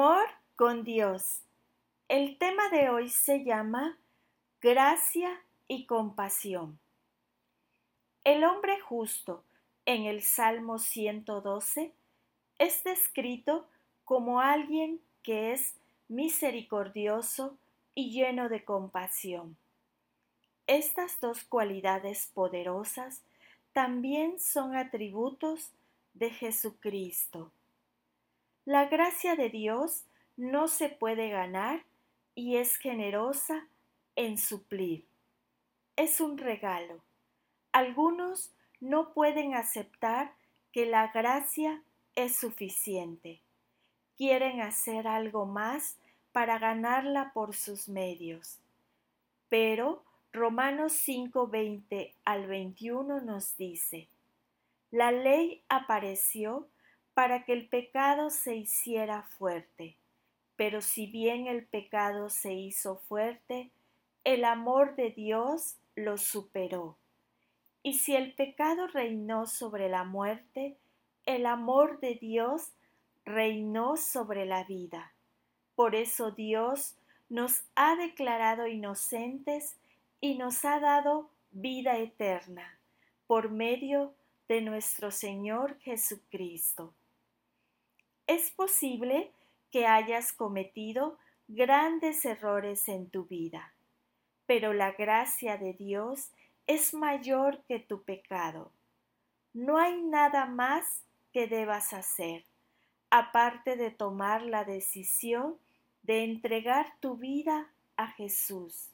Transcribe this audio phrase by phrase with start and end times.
[0.00, 1.42] Amor con Dios.
[2.08, 3.98] El tema de hoy se llama
[4.62, 6.78] Gracia y compasión.
[8.24, 9.44] El hombre justo
[9.84, 11.92] en el Salmo 112
[12.58, 13.68] es descrito
[14.06, 15.74] como alguien que es
[16.08, 17.58] misericordioso
[17.94, 19.58] y lleno de compasión.
[20.66, 23.22] Estas dos cualidades poderosas
[23.74, 25.72] también son atributos
[26.14, 27.52] de Jesucristo.
[28.70, 30.04] La gracia de Dios
[30.36, 31.82] no se puede ganar
[32.36, 33.66] y es generosa
[34.14, 35.04] en suplir.
[35.96, 37.02] Es un regalo.
[37.72, 40.34] Algunos no pueden aceptar
[40.70, 41.82] que la gracia
[42.14, 43.40] es suficiente.
[44.16, 45.96] Quieren hacer algo más
[46.30, 48.60] para ganarla por sus medios.
[49.48, 54.06] Pero Romanos 5:20 al 21 nos dice,
[54.92, 56.68] la ley apareció
[57.14, 59.96] para que el pecado se hiciera fuerte.
[60.56, 63.70] Pero si bien el pecado se hizo fuerte,
[64.24, 66.98] el amor de Dios lo superó.
[67.82, 70.76] Y si el pecado reinó sobre la muerte,
[71.24, 72.72] el amor de Dios
[73.24, 75.12] reinó sobre la vida.
[75.74, 76.96] Por eso Dios
[77.30, 79.76] nos ha declarado inocentes
[80.20, 82.78] y nos ha dado vida eterna
[83.26, 84.14] por medio
[84.48, 86.92] de nuestro Señor Jesucristo.
[88.30, 89.32] Es posible
[89.72, 93.74] que hayas cometido grandes errores en tu vida,
[94.46, 96.30] pero la gracia de Dios
[96.68, 98.70] es mayor que tu pecado.
[99.52, 102.44] No hay nada más que debas hacer,
[103.10, 105.58] aparte de tomar la decisión
[106.04, 108.92] de entregar tu vida a Jesús,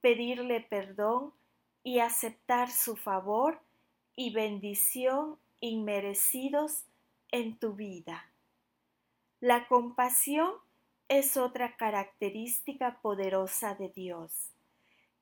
[0.00, 1.32] pedirle perdón
[1.84, 3.60] y aceptar su favor
[4.16, 6.82] y bendición inmerecidos
[7.30, 8.28] en tu vida.
[9.40, 10.54] La compasión
[11.08, 14.50] es otra característica poderosa de Dios.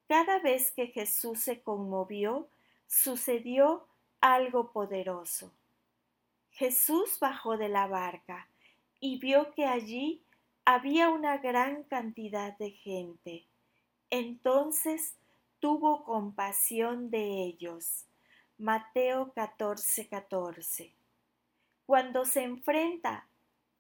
[0.07, 2.49] Cada vez que Jesús se conmovió,
[2.87, 3.87] sucedió
[4.21, 5.53] algo poderoso.
[6.53, 8.49] Jesús bajó de la barca
[9.01, 10.23] y vio que allí
[10.65, 13.45] había una gran cantidad de gente.
[14.11, 15.17] Entonces
[15.59, 18.07] tuvo compasión de ellos.
[18.59, 20.93] Mateo 14, 14.
[21.87, 23.27] Cuando se enfrenta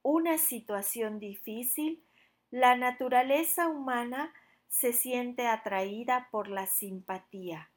[0.04, 2.04] una situación difícil,
[2.50, 4.32] la naturaleza humana
[4.69, 7.70] se siente atraída por la simpatía,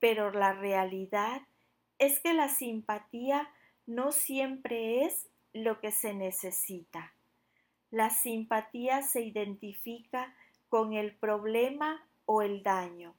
[0.00, 1.42] pero la realidad
[1.98, 3.48] es que la simpatía
[3.86, 7.14] no siempre es lo que se necesita.
[7.90, 10.34] La simpatía se identifica
[10.68, 13.14] con el problema o el daño,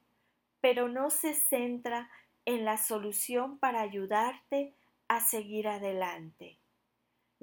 [0.60, 2.10] pero no se centra
[2.44, 4.74] en la solución para ayudarte
[5.08, 6.58] a seguir adelante.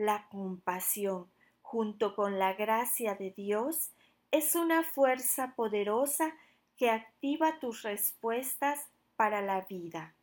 [0.01, 1.27] La compasión,
[1.61, 3.91] junto con la gracia de Dios,
[4.31, 6.33] es una fuerza poderosa
[6.75, 8.79] que activa tus respuestas
[9.15, 10.15] para la vida.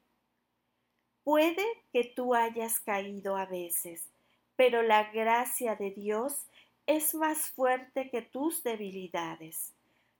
[1.22, 4.08] Puede que tú hayas caído a veces,
[4.56, 6.48] pero la gracia de Dios
[6.86, 9.74] es más fuerte que tus debilidades.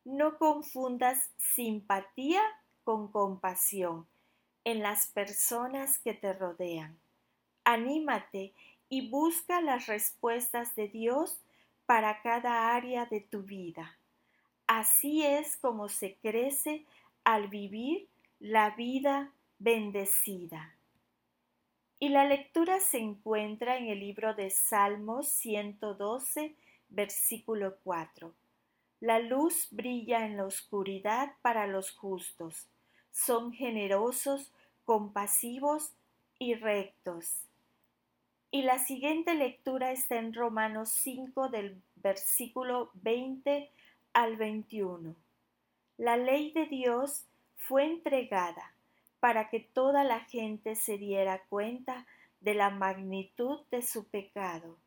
[0.05, 2.43] No confundas simpatía
[2.85, 4.07] con compasión
[4.63, 6.97] en las personas que te rodean.
[7.65, 8.55] Anímate
[8.89, 11.39] y busca las respuestas de Dios
[11.87, 13.99] para cada área de tu vida.
[14.67, 16.85] Así es como se crece
[17.25, 20.75] al vivir la vida bendecida.
[21.99, 26.55] Y la lectura se encuentra en el libro de Salmos 112,
[26.91, 28.33] versículo 4.
[29.01, 32.69] La luz brilla en la oscuridad para los justos.
[33.11, 34.53] Son generosos,
[34.85, 35.93] compasivos
[36.39, 37.48] y rectos.
[38.51, 43.71] Y la siguiente lectura está en Romanos 5 del versículo 20
[44.15, 45.15] al 21.
[45.99, 47.27] La ley de Dios
[47.57, 48.73] fue entregada
[49.21, 52.07] para que toda la gente se diera cuenta
[52.41, 54.79] de la magnitud de su pecado.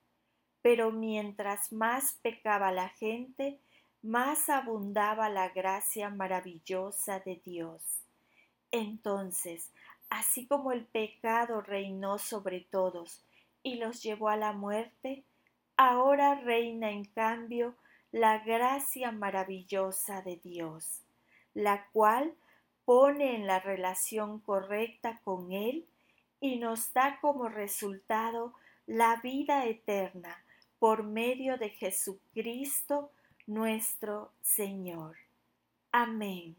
[0.63, 3.59] Pero mientras más pecaba la gente,
[4.01, 7.83] más abundaba la gracia maravillosa de Dios.
[8.71, 9.69] Entonces,
[10.09, 13.23] así como el pecado reinó sobre todos,
[13.63, 15.23] y los llevó a la muerte,
[15.77, 17.75] ahora reina en cambio
[18.11, 21.03] la gracia maravillosa de Dios,
[21.53, 22.35] la cual
[22.85, 25.87] pone en la relación correcta con Él
[26.39, 28.53] y nos da como resultado
[28.85, 30.43] la vida eterna
[30.79, 33.11] por medio de Jesucristo
[33.45, 35.15] nuestro Señor.
[35.91, 36.55] Amén.